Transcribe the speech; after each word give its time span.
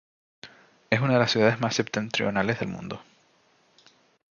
Es 0.89 0.99
una 0.99 1.13
de 1.13 1.19
las 1.19 1.29
ciudades 1.29 1.59
más 1.61 1.75
septentrionales 1.75 2.59
del 2.59 2.69
mundo. 2.69 3.03